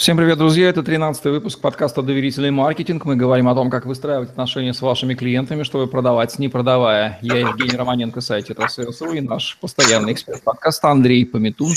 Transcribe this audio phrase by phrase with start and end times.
[0.00, 0.70] Всем привет, друзья!
[0.70, 3.04] Это 13 выпуск подкаста «Доверительный маркетинг».
[3.04, 7.18] Мы говорим о том, как выстраивать отношения с вашими клиентами, чтобы продавать, не продавая.
[7.20, 11.74] Я Евгений Романенко, сайт СССР, и наш постоянный эксперт подкаста Андрей Пометун.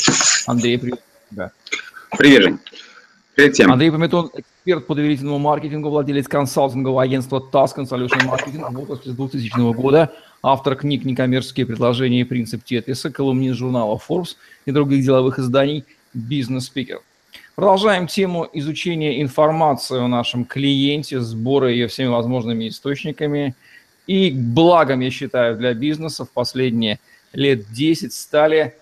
[0.47, 1.51] Андрей, привет тебя.
[2.17, 2.59] Привет, Жень.
[3.35, 3.73] Привет всем.
[3.73, 9.73] Андрей Пометун, эксперт по доверительному маркетингу, владелец консалтингового агентства Task Solution Marketing, работает с 2000
[9.73, 15.83] года, автор книг «Некоммерческие предложения» и «Принцип Тетриса», колумнист журнала Forbes и других деловых изданий
[16.13, 17.01] «Бизнес-спикер».
[17.55, 23.53] Продолжаем тему изучения информации о нашем клиенте, сбора ее всеми возможными источниками.
[24.07, 26.99] И благом, я считаю, для бизнеса в последние
[27.31, 28.75] лет 10 стали,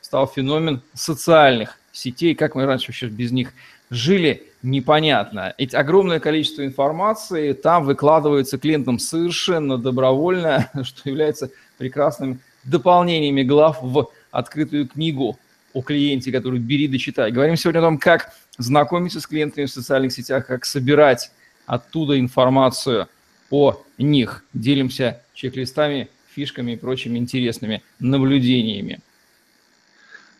[0.00, 2.34] стал феномен социальных сетей.
[2.34, 3.52] Как мы раньше вообще без них
[3.90, 5.52] жили, непонятно.
[5.58, 14.08] Эти огромное количество информации там выкладывается клиентам совершенно добровольно, что является прекрасным дополнениями глав в
[14.30, 15.38] открытую книгу
[15.76, 17.30] о клиенте, который бери да читай.
[17.30, 21.30] Говорим сегодня о том, как знакомиться с клиентами в социальных сетях, как собирать
[21.66, 23.08] оттуда информацию
[23.50, 24.42] о них.
[24.54, 29.00] Делимся чек-листами, фишками и прочими интересными наблюдениями.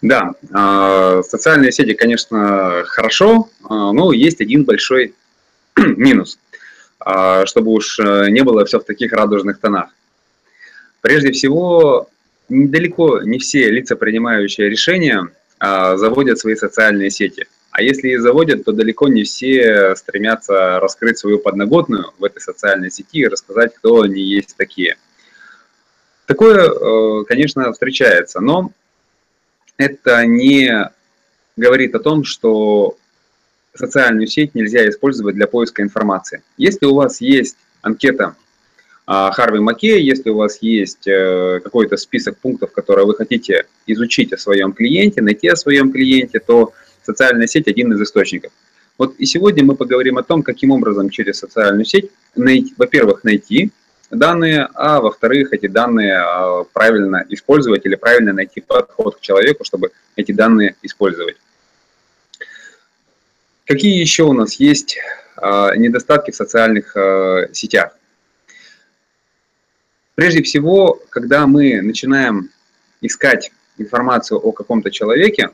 [0.01, 5.15] Да, а, социальные сети, конечно, хорошо, а, но есть один большой
[5.77, 6.39] минус,
[6.99, 9.91] а, чтобы уж э, не было все в таких радужных тонах.
[11.03, 12.09] Прежде всего,
[12.49, 17.47] недалеко не все лица, принимающие решения, а, заводят свои социальные сети.
[17.71, 22.91] А если и заводят, то далеко не все стремятся раскрыть свою подноготную в этой социальной
[22.91, 24.97] сети и рассказать, кто они есть такие.
[26.27, 28.73] Такое, э, конечно, встречается, но
[29.77, 30.91] это не
[31.57, 32.97] говорит о том, что
[33.75, 36.43] социальную сеть нельзя использовать для поиска информации.
[36.57, 38.37] Если у вас есть анкета
[39.07, 44.39] Харви Маке, если у вас есть э, какой-то список пунктов, которые вы хотите изучить о
[44.39, 46.73] своем клиенте, найти о своем клиенте, то
[47.05, 48.53] социальная сеть один из источников.
[48.99, 53.71] Вот и сегодня мы поговорим о том, каким образом через социальную сеть, во-первых, найти
[54.11, 59.91] данные, а во-вторых, эти данные а, правильно использовать или правильно найти подход к человеку, чтобы
[60.17, 61.37] эти данные использовать.
[63.67, 64.99] Какие еще у нас есть
[65.37, 67.97] а, недостатки в социальных а, сетях?
[70.17, 72.49] Прежде всего, когда мы начинаем
[73.03, 75.51] искать информацию о каком-то человеке,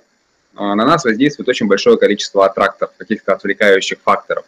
[0.55, 4.45] а, на нас воздействует очень большое количество аттракторов, каких-то отвлекающих факторов.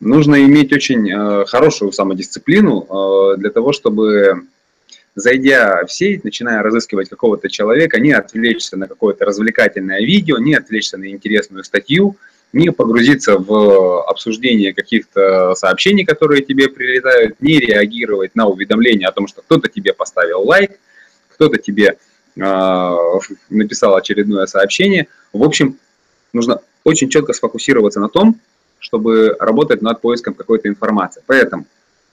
[0.00, 4.46] Нужно иметь очень э, хорошую самодисциплину э, для того, чтобы,
[5.14, 10.96] зайдя в сеть, начиная разыскивать какого-то человека, не отвлечься на какое-то развлекательное видео, не отвлечься
[10.96, 12.16] на интересную статью,
[12.54, 19.26] не погрузиться в обсуждение каких-то сообщений, которые тебе прилетают, не реагировать на уведомления о том,
[19.26, 20.78] что кто-то тебе поставил лайк,
[21.30, 21.98] кто-то тебе
[22.36, 22.96] э,
[23.50, 25.08] написал очередное сообщение.
[25.32, 25.78] В общем,
[26.32, 28.40] нужно очень четко сфокусироваться на том,
[28.78, 31.22] чтобы работать над поиском какой-то информации.
[31.26, 31.66] Поэтому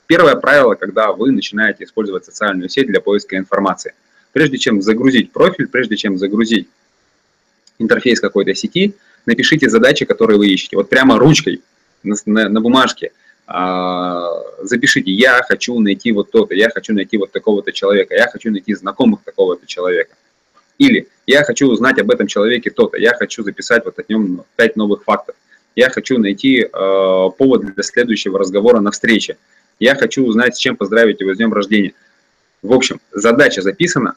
[0.07, 3.93] первое правило, когда вы начинаете использовать социальную сеть для поиска информации.
[4.33, 6.67] Прежде чем загрузить профиль, прежде чем загрузить
[7.77, 8.95] интерфейс какой-то сети,
[9.25, 10.77] напишите задачи, которые вы ищете.
[10.77, 11.61] Вот прямо ручкой
[12.03, 13.11] на, на, на бумажке
[13.47, 14.29] а,
[14.61, 18.73] запишите, я хочу найти вот то-то, я хочу найти вот такого-то человека, я хочу найти
[18.73, 20.15] знакомых такого-то человека.
[20.77, 24.75] Или я хочу узнать об этом человеке то-то, я хочу записать вот о нем 5
[24.77, 25.35] новых фактов.
[25.75, 29.37] Я хочу найти э, повод для следующего разговора на встрече.
[29.79, 31.93] Я хочу узнать, с чем поздравить его с днем рождения.
[32.61, 34.15] В общем, задача записана,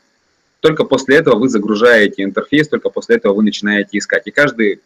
[0.60, 4.22] только после этого вы загружаете интерфейс, только после этого вы начинаете искать.
[4.26, 4.80] И каждый,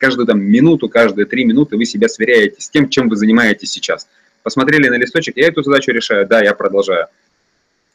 [0.00, 4.08] каждую там, минуту, каждые три минуты вы себя сверяете с тем, чем вы занимаетесь сейчас.
[4.42, 7.06] Посмотрели на листочек, я эту задачу решаю, да, я продолжаю.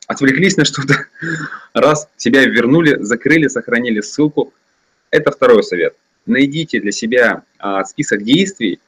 [0.08, 1.08] Отвлеклись на что-то,
[1.74, 4.54] раз, себя вернули, закрыли, сохранили ссылку.
[5.10, 5.96] Это второй совет.
[6.28, 8.80] Найдите для себя а, список действий,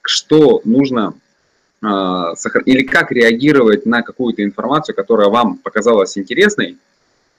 [0.00, 1.14] что нужно
[1.82, 2.32] а,
[2.64, 6.78] или как реагировать на какую-то информацию, которая вам показалась интересной,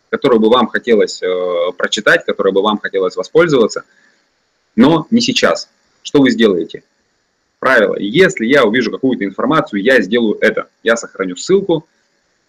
[0.09, 3.83] которую бы вам хотелось э, прочитать, которой бы вам хотелось воспользоваться,
[4.75, 5.69] но не сейчас.
[6.03, 6.83] Что вы сделаете?
[7.59, 7.95] Правило.
[7.97, 10.67] Если я увижу какую-то информацию, я сделаю это.
[10.83, 11.87] Я сохраню ссылку,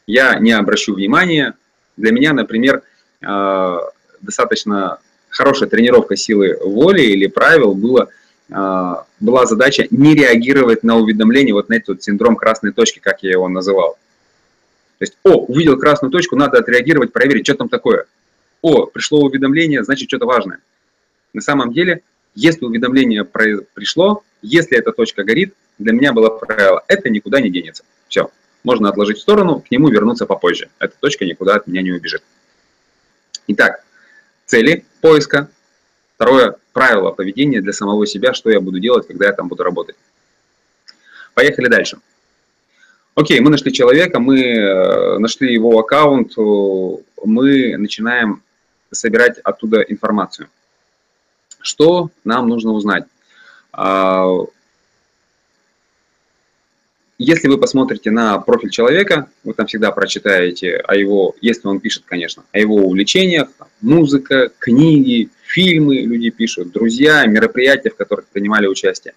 [0.07, 1.55] я не обращу внимания.
[1.97, 2.83] Для меня, например,
[3.23, 3.79] э,
[4.21, 4.99] достаточно
[5.31, 8.09] хорошая тренировка силы воли или правил было,
[8.51, 13.31] э, была задача не реагировать на уведомления, вот на этот синдром красной точки, как я
[13.33, 13.97] его называл.
[14.99, 18.07] То есть, о, увидел красную точку, надо отреагировать, проверить, что там такое.
[18.63, 20.59] О, пришло уведомление, значит, что-то важное.
[21.35, 22.03] На самом деле,
[22.37, 27.83] если уведомление пришло, если эта точка горит, для меня было правило, это никуда не денется.
[28.09, 28.31] Все,
[28.63, 30.69] можно отложить в сторону, к нему вернуться попозже.
[30.79, 32.23] Эта точка никуда от меня не убежит.
[33.49, 33.85] Итак,
[34.45, 35.49] цели поиска,
[36.17, 39.97] Второе– правило поведения для самого себя, что я буду делать, когда я там буду работать.
[41.35, 41.99] Поехали дальше.
[43.15, 46.33] Окей, мы нашли человека, мы э, нашли его аккаунт,
[47.23, 48.43] мы начинаем
[48.91, 50.49] собирать оттуда информацию.
[51.67, 53.07] Что нам нужно узнать?
[53.73, 54.25] А,
[57.19, 62.05] если вы посмотрите на профиль человека, вы там всегда прочитаете о его, если он пишет,
[62.07, 68.69] конечно, о его увлечениях, там, музыка, книги, фильмы люди пишут, друзья, мероприятия, в которых принимали
[68.69, 69.15] участие.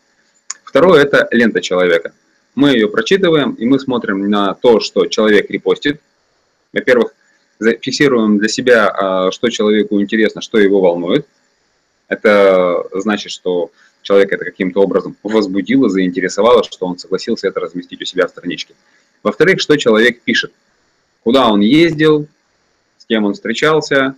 [0.63, 2.13] Второе– это лента человека.
[2.55, 6.01] Мы ее прочитываем, и мы смотрим на то, что человек репостит.
[6.73, 7.13] Во-первых,
[7.59, 11.27] фиксируем для себя, а, что человеку интересно, что его волнует.
[12.09, 13.71] Это значит, что
[14.01, 18.73] человека это каким-то образом возбудило, заинтересовало, что он согласился это разместить у себя в страничке.
[19.23, 20.51] Во-вторых, что человек пишет,
[21.23, 22.27] куда он ездил,
[22.97, 24.15] с кем он встречался,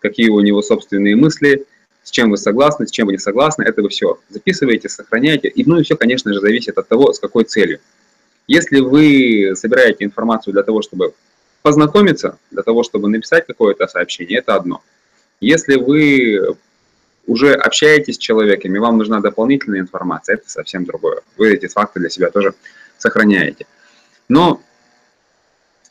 [0.00, 1.66] какие у него собственные мысли,
[2.02, 5.48] с чем вы согласны, с чем вы не согласны, это вы все записываете, сохраняете.
[5.48, 7.80] И, ну и все, конечно же, зависит от того, с какой целью.
[8.46, 11.12] Если вы собираете информацию для того, чтобы
[11.60, 14.82] познакомиться, для того, чтобы написать какое-то сообщение, это одно.
[15.40, 16.56] Если вы
[17.28, 21.20] уже общаетесь с человеком, и вам нужна дополнительная информация, это совсем другое.
[21.36, 22.54] Вы эти факты для себя тоже
[22.96, 23.66] сохраняете.
[24.28, 24.60] Но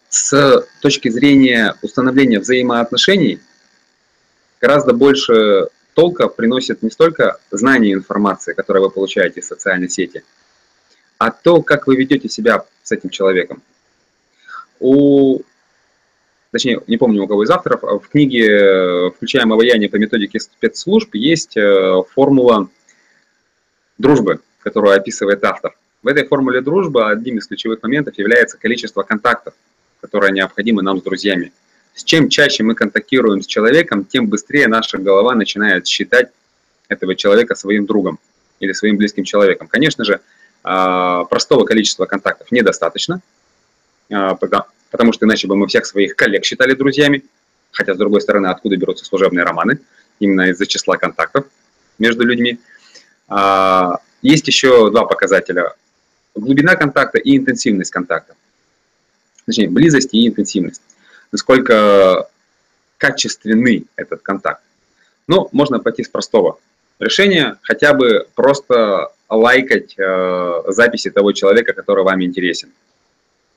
[0.10, 3.40] с точки зрения установления взаимоотношений
[4.60, 10.24] гораздо больше толка приносит не столько знание информации, которое вы получаете из социальной сети,
[11.20, 13.62] а то, как вы ведете себя с этим человеком.
[14.80, 15.42] У
[16.58, 20.40] точнее, не помню у кого из авторов, а в книге э, «Включаем обаяние по методике
[20.40, 22.68] спецслужб» есть э, формула
[24.00, 25.78] дружбы, которую описывает автор.
[26.02, 29.54] В этой формуле дружбы одним из ключевых моментов является количество контактов,
[30.02, 31.54] которое необходимо нам с друзьями.
[31.94, 36.30] С чем чаще мы контактируем с человеком, тем быстрее наша голова начинает считать
[36.88, 38.18] этого человека своим другом
[38.60, 39.68] или своим близким человеком.
[39.68, 40.22] Конечно же,
[40.64, 43.22] а, простого количества контактов недостаточно,
[44.12, 44.34] а,
[44.92, 47.24] потому что иначе бы мы всех своих коллег считали друзьями,
[47.72, 49.80] хотя, с другой стороны, откуда берутся служебные романы,
[50.20, 51.46] именно из-за числа контактов
[52.00, 52.60] между людьми.
[53.28, 55.74] А, есть еще два показателя.
[56.36, 58.36] Глубина контакта и интенсивность контакта.
[59.46, 60.82] Точнее, близость и интенсивность.
[61.32, 62.30] Насколько
[62.98, 64.62] качественный этот контакт.
[65.28, 66.60] Ну, можно пойти с простого
[67.00, 72.70] решения, хотя бы просто лайкать э, записи того человека, который вам интересен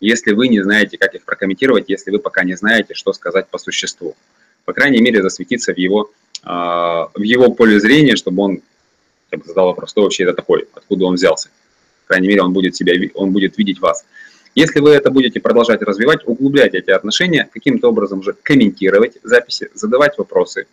[0.01, 3.59] если вы не знаете, как их прокомментировать, если вы пока не знаете, что сказать по
[3.59, 4.17] существу.
[4.65, 6.11] По крайней мере, засветиться в его,
[6.43, 8.63] а, в его поле зрения, чтобы он
[9.33, 11.51] я бы задал вопрос, кто вообще это такой, откуда он взялся.
[12.07, 14.05] По крайней мере, он будет, себя, он будет видеть вас.
[14.57, 20.19] Если вы это будете продолжать развивать, углублять эти отношения, каким-то образом уже комментировать записи, задавать
[20.19, 20.67] вопросы,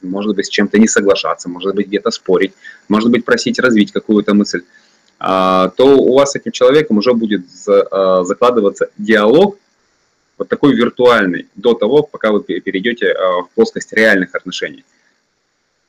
[0.00, 2.54] может быть, с чем-то не соглашаться, может быть, где-то спорить,
[2.88, 4.62] может быть, просить развить какую-то мысль,
[5.22, 9.56] то у вас с этим человеком уже будет а, закладываться диалог,
[10.36, 14.84] вот такой виртуальный, до того, пока вы перейдете а, в плоскость реальных отношений.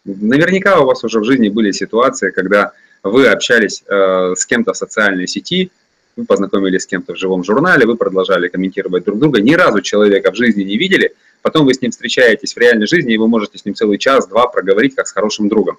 [0.06, 5.28] Наверняка у вас уже в жизни были ситуации, когда вы общались с кем-то в социальной
[5.28, 5.72] сети,
[6.16, 10.32] вы познакомились с кем-то в живом журнале, вы продолжали комментировать друг друга, ни разу человека
[10.32, 13.58] в жизни не видели, потом вы с ним встречаетесь в реальной жизни, и вы можете
[13.58, 15.78] с ним целый час-два проговорить, как с хорошим другом.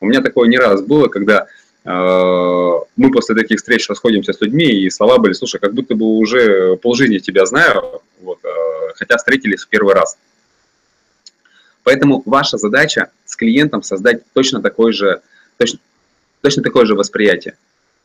[0.00, 1.46] У меня такое не раз было, когда
[1.86, 6.76] мы после таких встреч расходимся с людьми, и слова были, слушай, как будто бы уже
[6.76, 8.48] полжизни тебя знаю, вот, э,
[8.96, 10.18] хотя встретились в первый раз.
[11.84, 15.20] Поэтому ваша задача с клиентом создать точно такое же,
[15.58, 15.78] точно,
[16.40, 17.56] точно такое же восприятие.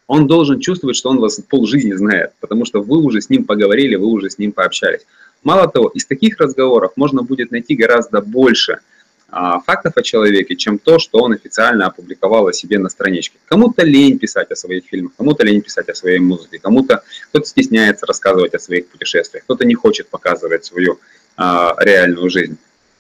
[0.06, 3.96] Он должен чувствовать, что он вас полжизни знает, потому что вы уже с ним поговорили,
[3.96, 5.02] вы уже с ним пообщались.
[5.42, 8.78] Мало того, из таких разговоров можно будет найти гораздо больше–
[9.32, 13.38] фактов о человеке, чем то, что он официально опубликовал о себе на страничке.
[13.46, 18.06] Кому-то лень писать о своих фильмах, кому-то лень писать о своей музыке, кому-то кто-то стесняется
[18.06, 21.00] рассказывать о своих путешествиях, кто-то не хочет показывать свою
[21.38, 22.58] а, реальную жизнь.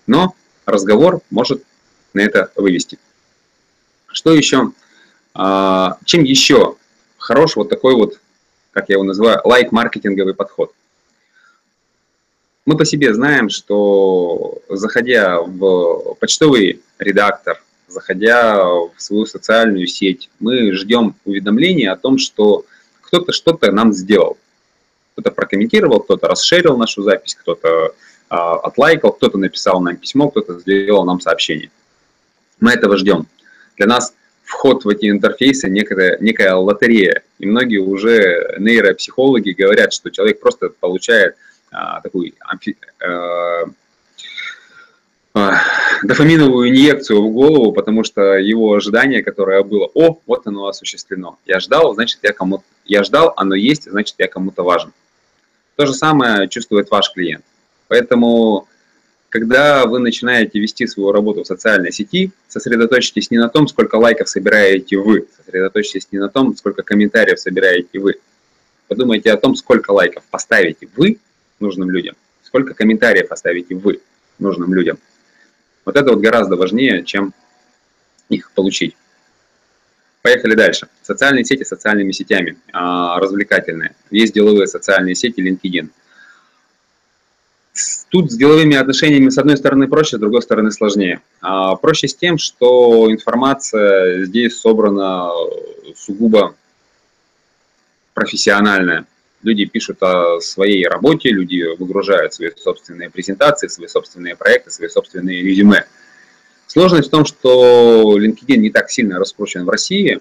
[0.08, 0.36] Но
[0.66, 1.64] разговор может
[2.14, 2.98] на это вывести.
[4.08, 4.72] Что еще?
[5.34, 6.76] А, чем еще
[7.18, 8.20] хорош вот такой вот,
[8.72, 10.74] как я его называю, лайк-маркетинговый подход?
[12.66, 20.72] Мы по себе знаем, что заходя в почтовый редактор, заходя в свою социальную сеть, мы
[20.74, 22.66] ждем уведомления о том, что
[23.02, 24.38] кто-то что-то нам сделал.
[25.14, 27.96] Кто-то прокомментировал, кто-то расширил нашу запись, кто-то
[28.30, 31.72] а, отлайкал, кто-то написал нам письмо, кто-то сделал нам сообщение.
[32.60, 33.26] Мы этого ждем.
[33.76, 34.14] Для нас
[34.44, 37.24] вход в эти интерфейсы некая, некая лотерея.
[37.40, 41.36] И многие уже нейропсихологи говорят, что человек просто получает
[41.72, 43.66] а, такой амфи, э,
[46.04, 51.38] дофаминовую инъекцию в голову, потому что его ожидание, которое было, о, вот оно осуществлено.
[51.46, 54.92] Я ждал, значит, я кому-то, я ждал, оно есть, значит, я кому-то важен.
[55.78, 57.46] То же самое чувствует ваш клиент.
[57.88, 58.68] Поэтому,
[59.30, 64.28] когда вы начинаете вести свою работу в социальной сети, сосредоточьтесь не на том, сколько лайков
[64.28, 68.16] собираете вы, сосредоточьтесь не на том, сколько комментариев собираете вы.
[68.90, 71.18] Подумайте о том, сколько лайков поставите вы
[71.62, 74.02] нужным людям, сколько комментариев оставите вы
[74.40, 74.98] нужным людям–
[75.86, 77.34] вот это вот гораздо важнее, чем
[78.30, 78.96] их получить.
[80.22, 80.88] Поехали дальше.
[81.02, 83.96] Социальные сети социальными сетями, а, развлекательные.
[84.12, 85.90] Есть деловые социальные сети LinkedIn.
[88.10, 91.22] Тут с деловыми отношениями с одной стороны проще, с другой стороны сложнее.
[91.42, 95.32] А, проще с тем, что информация здесь собрана
[95.96, 96.56] сугубо
[98.14, 99.06] профессиональная.
[99.44, 105.42] Люди пишут о своей работе, люди выгружают свои собственные презентации, свои собственные проекты, свои собственные
[105.42, 105.86] резюме.
[106.68, 110.20] Сложность в том, что LinkedIn не так сильно раскручен в России,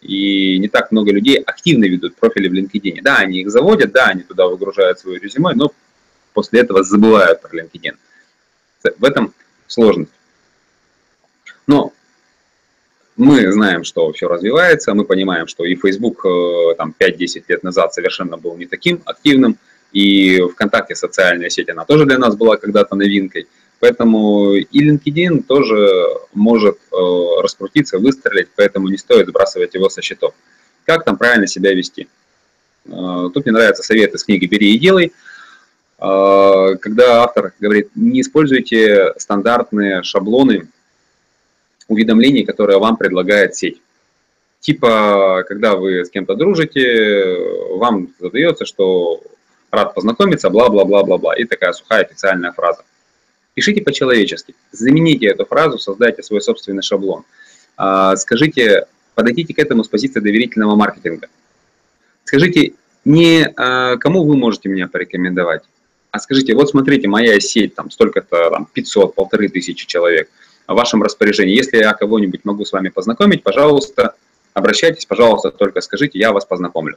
[0.00, 3.02] и не так много людей активно ведут профили в LinkedIn.
[3.02, 5.72] Да, они их заводят, да, они туда выгружают свое резюме, но
[6.32, 7.96] после этого забывают про LinkedIn.
[8.98, 9.32] В этом
[9.66, 10.12] сложность.
[11.66, 11.92] Но
[13.16, 17.92] мы знаем, что все развивается, мы понимаем, что и Facebook э, там 5-10 лет назад
[17.94, 19.58] совершенно был не таким активным,
[19.92, 23.46] и ВКонтакте социальная сеть, она тоже для нас была когда-то новинкой.
[23.80, 26.96] Поэтому и LinkedIn тоже может э,
[27.42, 30.34] раскрутиться, выстрелить, поэтому не стоит сбрасывать его со счетов.
[30.86, 32.06] Как там правильно себя вести?
[32.86, 35.12] Э, тут мне нравится совет из книги «Бери и делай»,
[35.98, 40.68] э, когда автор говорит, не используйте стандартные шаблоны
[41.88, 43.80] уведомлений, которые вам предлагает сеть.
[44.60, 47.36] Типа, когда вы с кем-то дружите,
[47.70, 49.20] вам задается, что
[49.70, 52.84] рад познакомиться, бла-бла-бла-бла-бла, и такая сухая официальная фраза.
[53.54, 57.24] Пишите по-человечески, замените эту фразу, создайте свой собственный шаблон.
[57.76, 61.28] А, скажите, подойдите к этому с позиции доверительного маркетинга.
[62.24, 62.74] Скажите,
[63.04, 65.64] не а, кому вы можете меня порекомендовать,
[66.12, 70.28] а скажите, вот смотрите, моя сеть, там столько-то, там, 500, полторы тысячи человек–
[70.66, 71.56] в вашем распоряжении.
[71.56, 74.14] Если я кого-нибудь могу с вами познакомить, пожалуйста,
[74.54, 76.96] обращайтесь, пожалуйста, только скажите, я вас познакомлю.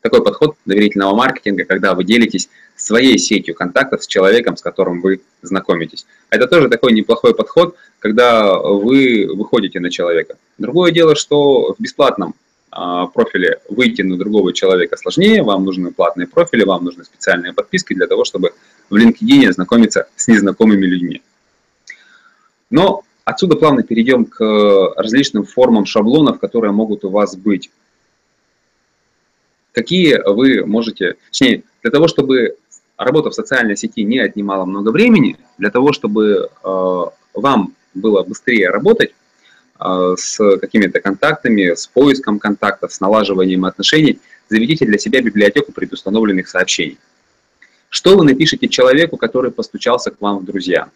[0.00, 5.22] Такой подход доверительного маркетинга, когда вы делитесь своей сетью контактов с человеком, с которым вы
[5.40, 6.06] знакомитесь.
[6.28, 10.36] Это тоже такой неплохой подход, когда вы выходите на человека.
[10.58, 12.34] Другое дело, что в бесплатном
[12.70, 17.94] а, профиле выйти на другого человека сложнее, вам нужны платные профили, вам нужны специальные подписки
[17.94, 18.52] для того, чтобы
[18.90, 21.22] в LinkedIn знакомиться с незнакомыми людьми.
[22.70, 27.70] Но отсюда плавно перейдем к различным формам шаблонов, которые могут у вас быть.
[29.72, 32.56] Какие вы можете, точнее, для того, чтобы
[32.96, 37.04] работа в социальной сети не отнимала много времени, для того, чтобы э,
[37.34, 39.14] вам было быстрее работать
[39.80, 46.48] э, с какими-то контактами, с поиском контактов, с налаживанием отношений, заведите для себя библиотеку предустановленных
[46.48, 46.98] сообщений.
[47.88, 50.88] Что вы напишете человеку, который постучался к вам в друзья?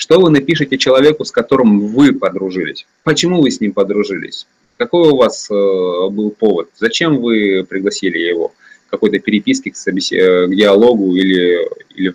[0.00, 2.86] Что вы напишете человеку, с которым вы подружились?
[3.04, 4.46] Почему вы с ним подружились?
[4.78, 6.70] Какой у вас э, был повод?
[6.74, 8.54] Зачем вы пригласили его?
[8.88, 10.08] Какой-то переписки к, собес...
[10.08, 12.14] К диалогу или, или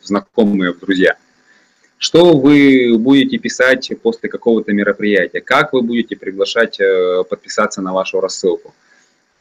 [0.00, 1.16] в знакомые, в друзья?
[1.98, 5.40] Что вы будете писать после какого-то мероприятия?
[5.40, 8.72] Как вы будете приглашать э, подписаться на вашу рассылку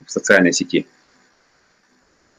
[0.03, 0.87] в социальной сети?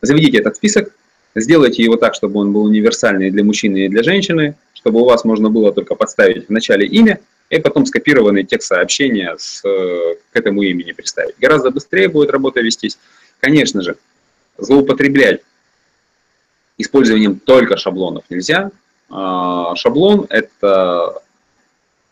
[0.01, 0.93] Заведите этот список,
[1.35, 5.25] сделайте его так, чтобы он был универсальный для мужчины и для женщины, чтобы у вас
[5.25, 7.21] можно было только подставить в начале имя,
[7.51, 11.35] и потом скопированный текст сообщения с, э, к этому имени представить.
[11.39, 12.99] Гораздо быстрее будет работа вестись.
[13.41, 13.97] Конечно же,
[14.57, 15.43] злоупотреблять
[16.79, 18.71] использованием только шаблонов нельзя.
[19.11, 21.22] А, шаблон– это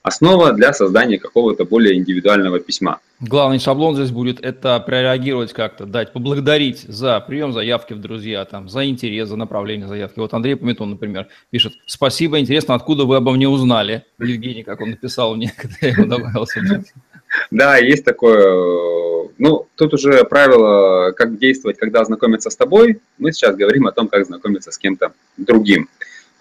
[0.03, 3.01] основа для создания какого-то более индивидуального письма.
[3.21, 8.69] Главный шаблон здесь будет это прореагировать как-то, дать, поблагодарить за прием заявки в друзья, там,
[8.69, 10.19] за интерес, за направление заявки.
[10.19, 14.05] Вот Андрей Пометон, например, пишет, спасибо, интересно, откуда вы обо мне узнали?
[14.19, 16.47] Евгений, как он написал мне, когда я его добавил.
[17.51, 19.29] Да, есть такое.
[19.39, 23.01] Ну, тут уже правило, как действовать, когда знакомиться с тобой.
[23.19, 25.89] Мы сейчас говорим о том, как знакомиться с кем-то другим.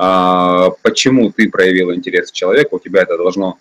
[0.02, 3.60] А, почему ты проявил интерес к человеку, у тебя это должно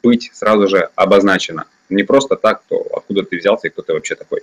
[0.00, 1.64] быть сразу же обозначено.
[1.88, 4.42] Не просто так, то откуда ты взялся и кто ты вообще такой.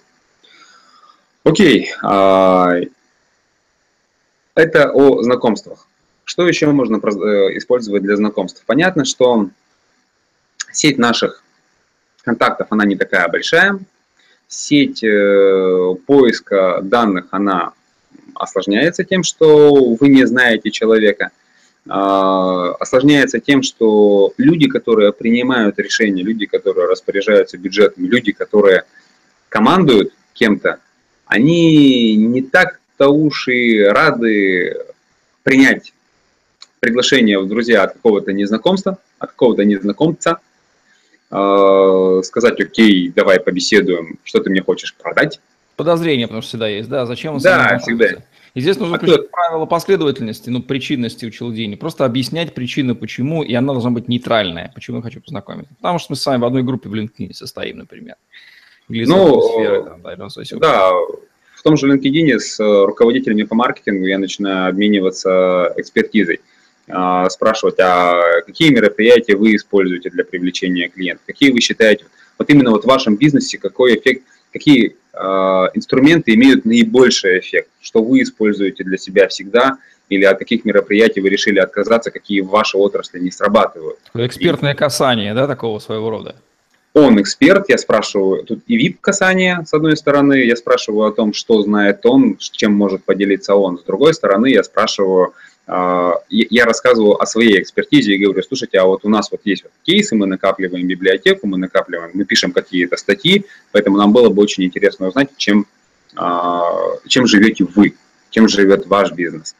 [1.45, 1.91] Окей.
[2.03, 2.73] А,
[4.53, 5.87] это о знакомствах.
[6.25, 8.61] Что еще можно э, использовать для знакомств?
[8.65, 9.49] Понятно, что
[10.73, 11.41] сеть наших
[12.23, 13.79] контактов, она не такая большая.
[14.49, 17.71] Сеть э, поиска данных, она
[18.39, 21.31] осложняется тем, что вы не знаете человека.
[21.87, 28.83] а, осложняется тем, что люди, которые принимают решения, люди, которые распоряжаются бюджетом, люди, которые
[29.49, 30.79] командуют кем-то,
[31.25, 34.77] они не так-то уж и рады
[35.43, 35.93] принять
[36.79, 40.39] приглашение в друзья от какого-то незнакомства, от какого-то незнакомца,
[41.31, 45.39] э, сказать, окей, давай побеседуем, что ты мне хочешь продать.
[45.75, 48.07] Подозрение, потому что всегда есть, да, зачем он Да, всегда.
[48.53, 49.29] И здесь нужно а включить кто...
[49.29, 51.77] правило последовательности, ну, причинности учреждения.
[51.77, 54.71] Просто объяснять причины, почему, и она должна быть нейтральная.
[54.73, 55.73] Почему я хочу познакомиться?
[55.75, 58.15] Потому что мы с вами в одной группе в LinkedIn состоим, например.
[58.89, 60.15] Или ну, сферы, там, да,
[60.59, 60.91] да,
[61.55, 66.39] в том же LinkedIn с э, руководителями по маркетингу я начинаю обмениваться экспертизой.
[66.91, 72.05] А, спрашивать, а какие мероприятия вы используете для привлечения клиентов, какие вы считаете,
[72.39, 75.17] вот именно вот в вашем бизнесе какой эффект, какие э,
[75.73, 79.77] инструменты имеют наибольший эффект, что вы используете для себя всегда,
[80.09, 83.99] или от каких мероприятий вы решили отказаться, какие в вашей отрасли не срабатывают.
[84.15, 86.35] Экспертное касание, да, такого своего рода?
[86.95, 91.61] Он эксперт, я спрашиваю, тут и VIP-касание, с одной стороны, я спрашиваю о том, что
[91.61, 95.33] знает он, чем может поделиться он, с другой стороны, я спрашиваю,
[95.71, 99.71] я рассказываю о своей экспертизе и говорю, слушайте, а вот у нас вот есть вот
[99.83, 104.63] кейсы, мы накапливаем библиотеку, мы накапливаем, мы пишем какие-то статьи, поэтому нам было бы очень
[104.63, 105.67] интересно узнать, чем,
[106.15, 106.63] а,
[107.07, 107.93] чем живете вы,
[108.31, 109.55] чем живет ваш бизнес.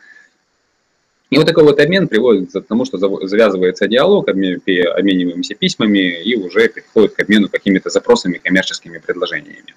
[1.30, 6.70] И вот такой вот обмен приводит к тому, что завязывается диалог, обмениваемся письмами и уже
[6.70, 9.76] переходит к обмену какими-то запросами, коммерческими предложениями.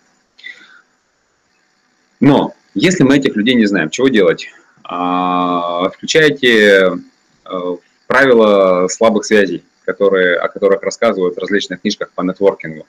[2.20, 4.48] Но если мы этих людей не знаем, чего делать?
[4.84, 6.98] А, включайте
[7.44, 12.86] э, правила слабых связей, которые, о которых рассказывают в различных книжках по нетворкингу.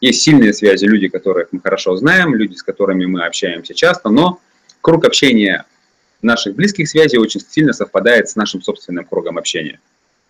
[0.00, 4.40] Есть сильные связи, люди, которых мы хорошо знаем, люди, с которыми мы общаемся часто, но
[4.80, 5.64] круг общения
[6.22, 9.80] наших близких связей очень сильно совпадает с нашим собственным кругом общения.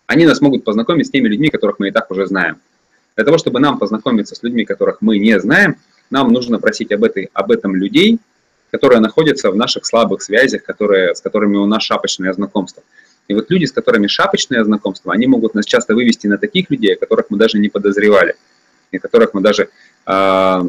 [0.07, 2.59] Они нас могут познакомить с теми людьми, которых мы и так уже знаем.
[3.15, 5.77] Для того, чтобы нам познакомиться с людьми, которых мы не знаем,
[6.09, 8.19] нам нужно просить об, этой, об этом людей,
[8.71, 12.83] которые находятся в наших слабых связях, которые, с которыми у нас шапочное знакомство.
[13.27, 16.95] И вот люди, с которыми шапочное знакомство, они могут нас часто вывести на таких людей,
[16.95, 18.35] о которых мы даже не подозревали,
[18.91, 19.69] и которых мы даже
[20.07, 20.61] э,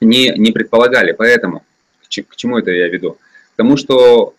[0.00, 1.12] не, не предполагали.
[1.12, 1.64] Поэтому
[2.02, 3.18] к, чему это я веду?
[3.54, 4.34] К тому, что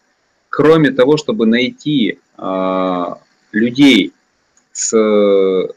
[0.49, 3.05] кроме того, чтобы найти э,
[3.51, 4.13] людей
[4.71, 5.67] с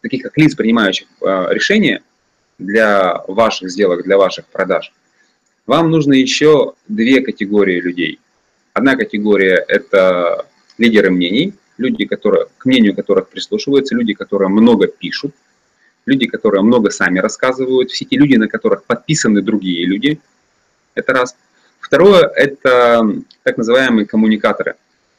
[0.00, 2.02] таких как лиц, принимающих э, решения
[2.58, 4.92] для ваших сделок, для ваших продаж,
[5.68, 8.18] вам нужно еще две категории людей.
[8.72, 10.46] Одна категория– это
[10.78, 15.34] лидеры мнений, люди, которые, к мнению которых прислушиваются, люди, которые много пишут,
[16.06, 20.18] люди, которые много сами рассказывают, все те люди, на которых подписаны другие люди.
[20.94, 21.36] Это раз.
[21.80, 23.06] Второе– это
[23.42, 24.76] так называемые коммуникаторы.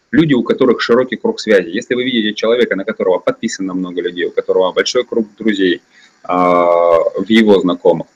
[0.10, 1.70] Люди, у которых широкий круг связи.
[1.70, 5.84] Если вы видите человека, на которого подписано много людей, у которого большой круг друзей
[6.24, 8.08] а, в его знакомых,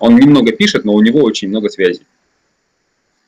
[0.00, 2.06] он немного пишет, но у него очень много связей.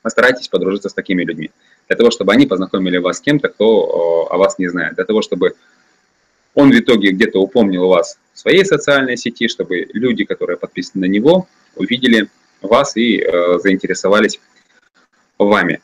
[0.02, 1.50] Постарайтесь подружиться с такими людьми,
[1.88, 5.22] для того, чтобы они познакомили вас с кем-то, кто о вас не знает, для того,
[5.22, 5.54] чтобы
[6.54, 11.10] он в итоге где-то упомнил вас в своей социальной сети, чтобы люди, которые подписаны на
[11.10, 12.28] него, увидели
[12.62, 14.40] вас и э, заинтересовались
[15.38, 15.80] вами.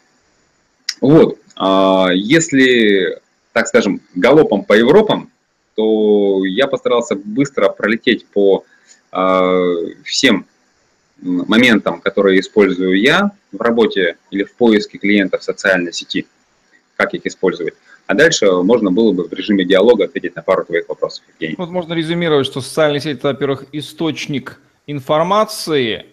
[1.01, 3.21] Вот, э, если,
[3.53, 5.31] так скажем, галопом по Европам,
[5.75, 8.65] то я постарался быстро пролететь по
[9.13, 10.47] э, всем
[11.23, 16.27] моментам, которые использую я в работе или в поиске клиентов в социальной сети,
[16.97, 17.75] как их использовать.
[18.07, 21.55] А дальше можно было бы в режиме диалога ответить на пару твоих вопросов, Евгений.
[21.57, 26.07] Вот можно резюмировать, что социальные сети– это, во-первых, источник информации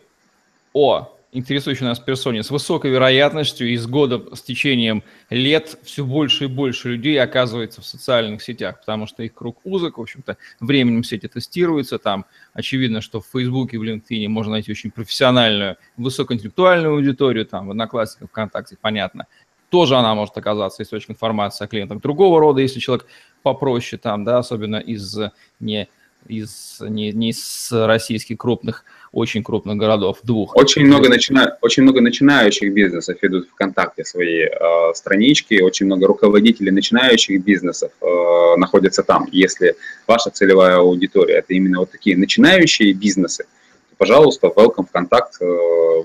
[0.74, 6.46] о интересующей нас персоне с высокой вероятностью и с года, с течением лет все больше
[6.46, 11.04] и больше людей оказывается в социальных сетях, потому что их круг узок, в общем-то, временем
[11.04, 17.46] сети тестируются, там очевидно, что в Фейсбуке, в LinkedIn можно найти очень профессиональную, высокоинтеллектуальную аудиторию,
[17.46, 19.28] там в Одноклассниках, ВКонтакте, понятно.
[19.70, 23.06] Тоже она может оказаться источником информации о клиентах другого рода, если человек
[23.44, 25.16] попроще там, да, особенно из
[25.60, 25.88] не
[26.28, 30.56] из не, не из российских крупных очень крупных городов, двух.
[30.56, 31.58] Очень много, начина...
[31.62, 34.50] очень много начинающих бизнесов ведут ВКонтакте свои э,
[34.94, 39.28] странички, очень много руководителей начинающих бизнесов э, находятся там.
[39.32, 39.76] Если
[40.08, 43.46] ваша целевая аудитория– это именно вот такие начинающие бизнесы,
[43.90, 45.46] то, пожалуйста, welcome ВКонтакт, э,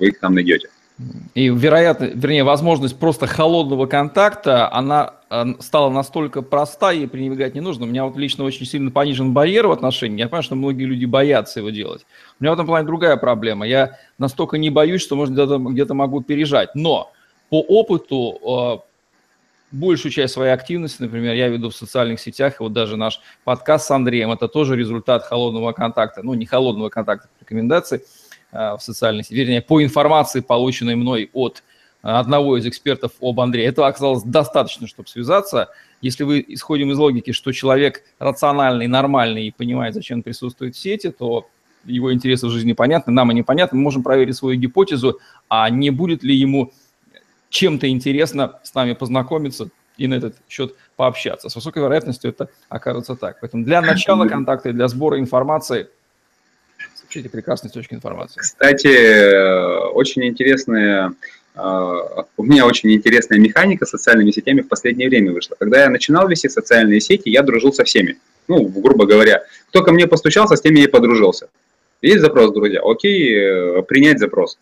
[0.00, 0.68] вы их там найдете.
[1.34, 5.14] И вероятно, вернее, возможность просто холодного контакта, она
[5.60, 7.84] стала настолько проста, и пренебрегать не нужно.
[7.84, 10.18] У меня вот лично очень сильно понижен барьер в отношении.
[10.18, 12.06] Я понимаю, что многие люди боятся его делать.
[12.38, 13.66] У меня в этом плане другая проблема.
[13.66, 16.74] Я настолько не боюсь, что, может, где-то где могу пережать.
[16.74, 17.12] Но
[17.48, 18.94] по опыту э,
[19.74, 23.86] большую часть своей активности, например, я веду в социальных сетях, и вот даже наш подкаст
[23.86, 28.02] с Андреем, это тоже результат холодного контакта, ну, не холодного контакта, рекомендаций
[28.52, 31.62] а, в социальной сети, вернее, по информации, полученной мной от
[32.04, 33.66] одного из экспертов об Андрее.
[33.66, 35.70] Этого оказалось достаточно, чтобы связаться.
[36.02, 41.10] Если вы исходим из логики, что человек рациональный, нормальный и понимает, зачем присутствует в сети,
[41.10, 41.48] то
[41.84, 45.90] его интересы в жизни понятны, нам они понятны, мы можем проверить свою гипотезу, а не
[45.90, 46.72] будет ли ему
[47.48, 51.48] чем-то интересно с нами познакомиться и на этот счет пообщаться.
[51.48, 53.38] С высокой вероятностью это окажется так.
[53.40, 55.88] Поэтому для начала контакта и для сбора информации
[56.94, 58.40] сообщите прекрасные точки информации.
[58.40, 61.14] Кстати, очень интересная
[61.56, 65.56] у меня очень интересная механика с социальными сетями в последнее время вышла.
[65.58, 68.18] Когда я начинал вести социальные сети, я дружил со всеми.
[68.48, 71.48] Ну, грубо говоря, кто ко мне постучался, с теми я и подружился.
[72.02, 72.80] Есть запрос, друзья?
[72.84, 74.58] Окей, э, принять запрос.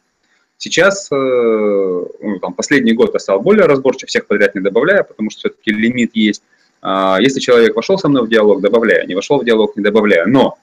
[0.59, 5.31] Сейчас, э, ну, там, последний год я стал более разборчив, всех подряд не добавляю, потому
[5.31, 6.43] что все-таки лимит есть.
[6.83, 10.29] А, если человек вошел со мной в диалог, добавляю, не вошел в диалог, не добавляю.
[10.29, 10.59] Но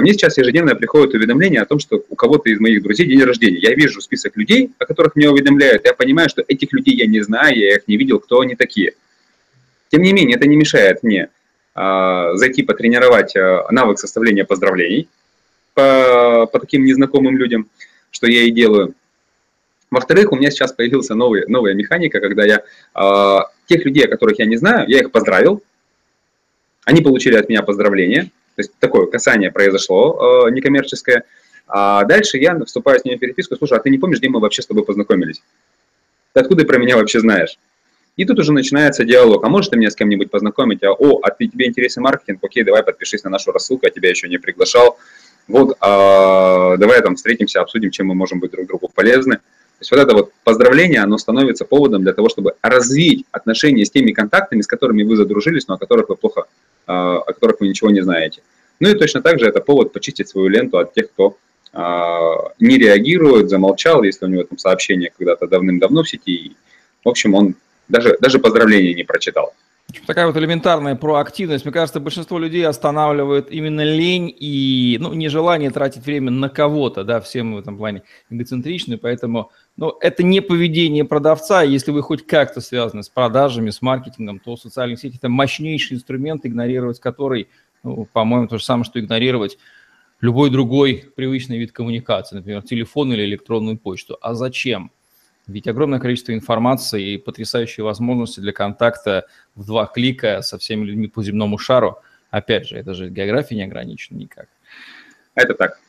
[0.00, 3.22] Ко мне сейчас ежедневно приходят уведомления о том, что у кого-то из моих друзей день
[3.22, 3.58] рождения.
[3.58, 5.84] Я вижу список людей, о которых меня уведомляют.
[5.84, 8.94] Я понимаю, что этих людей я не знаю, я их не видел, кто они такие.
[9.90, 11.28] Тем не менее, это не мешает мне
[11.74, 15.06] э, зайти потренировать э, навык составления поздравлений
[15.74, 17.68] по, по таким незнакомым людям,
[18.10, 18.94] что я и делаю.
[19.90, 22.62] Во-вторых, у меня сейчас появился новый, новая механика, когда я
[22.94, 25.62] э, тех людей, о которых я не знаю, я их поздравил,
[26.86, 31.24] они получили от меня поздравления, то есть такое касание произошло э, некоммерческое.
[31.66, 34.38] А дальше я вступаю с ними в переписку, слушай, а ты не помнишь, где мы
[34.38, 35.42] вообще с тобой познакомились?
[36.34, 37.58] Ты откуда про меня вообще знаешь?
[38.16, 39.42] И тут уже начинается диалог.
[39.44, 40.82] А можешь ты меня с кем-нибудь познакомить?
[40.82, 42.40] А, о, а ты, тебе интересен маркетинг?
[42.42, 44.98] Окей, давай подпишись на нашу рассылку, я тебя еще не приглашал.
[45.48, 49.36] Вот, а, давай там встретимся, обсудим, чем мы можем быть друг другу полезны.
[49.36, 53.90] То есть вот это вот поздравление, оно становится поводом для того, чтобы развить отношения с
[53.90, 56.44] теми контактами, с которыми вы задружились, но о которых вы плохо
[56.90, 58.42] о которых вы ничего не знаете.
[58.80, 61.36] Ну и точно так же это повод почистить свою ленту от тех, кто
[61.72, 66.56] а, не реагирует, замолчал, если у него там сообщение когда-то давным-давно в сети.
[67.04, 67.54] В общем, он
[67.88, 69.54] даже, даже поздравления не прочитал.
[70.06, 71.64] Такая вот элементарная проактивность.
[71.64, 77.20] Мне кажется, большинство людей останавливает именно лень и ну, нежелание тратить время на кого-то, да,
[77.20, 81.62] все мы в этом плане эгоцентричны, поэтому ну, это не поведение продавца.
[81.62, 86.46] Если вы хоть как-то связаны с продажами, с маркетингом, то социальные сети– это мощнейший инструмент,
[86.46, 87.48] игнорировать который,
[87.82, 89.58] ну, по-моему, то же самое, что игнорировать
[90.20, 94.18] любой другой привычный вид коммуникации, например, телефон или электронную почту.
[94.20, 94.92] А зачем?
[95.46, 101.08] Ведь огромное количество информации и потрясающие возможности для контакта в два клика со всеми людьми
[101.08, 101.98] по земному шару.
[102.30, 104.48] Опять же, это же география не ограничена никак.
[105.34, 105.80] Это так.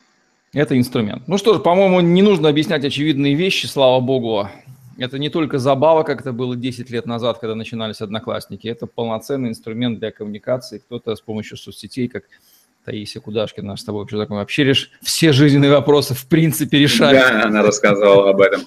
[0.52, 1.28] Это инструмент.
[1.28, 4.48] Ну что ж, по-моему, не нужно объяснять очевидные вещи, слава богу.
[4.98, 8.68] Это не только забава, как это было 10 лет назад, когда начинались одноклассники.
[8.68, 10.78] Это полноценный инструмент для коммуникации.
[10.78, 12.24] Кто-то с помощью соцсетей, как
[12.84, 14.90] Таисия Кудашкина, с тобой вообще реш...
[15.02, 17.20] все жизненные вопросы в принципе решают.
[17.20, 18.62] Да, она рассказывала об этом.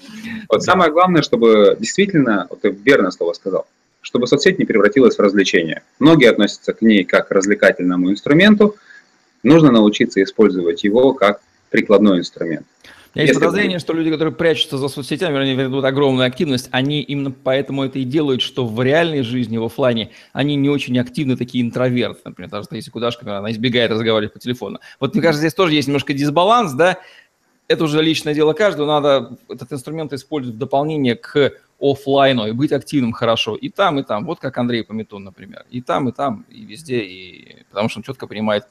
[0.49, 3.67] Вот самое главное, чтобы действительно, вот ты верно слово сказал,
[4.01, 5.83] чтобы соцсеть не превратилась в развлечение.
[5.99, 8.75] Многие относятся к ней как к развлекательному инструменту,
[9.43, 12.65] нужно научиться использовать его как прикладной инструмент.
[13.15, 17.83] Есть подозрение, что люди, которые прячутся за соцсетями, они ведут огромную активность, они именно поэтому
[17.83, 22.21] это и делают, что в реальной жизни, в офлайне, они не очень активны, такие интроверты.
[22.25, 24.79] Например, даже если Кудашка, она избегает разговаривать по телефону.
[24.99, 26.97] Вот мне кажется, здесь тоже есть немножко дисбаланс, да,
[27.67, 32.71] это уже личное дело каждого, надо этот инструмент использовать в дополнение к офлайну и быть
[32.71, 34.25] активным хорошо и там, и там.
[34.25, 35.65] Вот как Андрей Пометун, например.
[35.71, 37.63] И там, и там, и везде, и...
[37.69, 38.65] потому что он четко понимает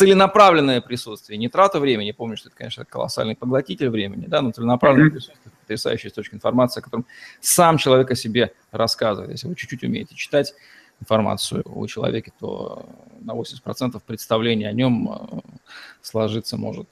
[0.00, 2.12] целенаправленное присутствие, не трата времени.
[2.12, 6.82] Помню, что это, конечно, колоссальный поглотитель времени, да, но целенаправленное присутствие, потрясающая источник информации, о
[6.82, 7.04] котором
[7.40, 9.32] сам человек о себе рассказывает.
[9.32, 10.54] Если вы чуть-чуть умеете читать
[11.00, 12.88] информацию о человеке, то
[13.20, 15.40] на 80% представления о нем э,
[16.00, 16.88] сложиться может.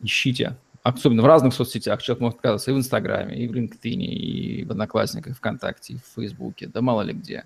[0.00, 4.64] Ищите особенно в разных соцсетях, человек может оказаться и в Инстаграме, и в LinkedIn, и
[4.64, 7.44] в Одноклассниках, и ВКонтакте, и в Фейсбуке, да мало ли где.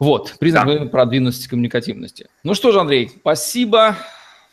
[0.00, 0.86] Вот, признак да.
[0.86, 2.28] продвинутости коммуникативности.
[2.42, 3.96] Ну что же, Андрей, спасибо.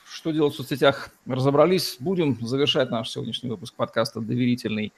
[0.05, 1.95] Что делать в соцсетях, разобрались.
[2.01, 4.91] Будем завершать наш сегодняшний выпуск подкаста «Доверительный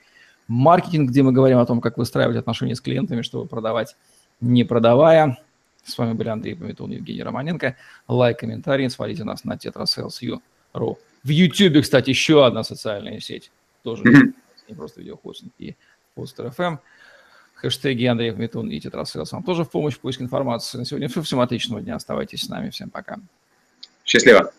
[0.48, 3.94] маркетинг», где мы говорим о том, как выстраивать отношения с клиентами, чтобы продавать,
[4.40, 5.38] не продавая.
[5.84, 7.76] С вами были Андрей Пометун, Евгений Романенко.
[8.08, 10.96] Лайк, комментарий, свалите нас на tetrasales.ru.
[11.22, 13.52] В YouTube, кстати, еще одна социальная сеть.
[13.84, 14.02] Тоже
[14.68, 15.76] не просто видеохостинг и
[16.16, 16.78] постер FM
[17.60, 20.78] хэштеги Андрей Метун и Тетрасселс вам тоже в помощь в поиске информации.
[20.78, 21.22] На сегодня все.
[21.30, 21.96] Всем отличного дня.
[21.96, 22.70] Оставайтесь с нами.
[22.70, 23.18] Всем пока.
[24.04, 24.52] Счастливо.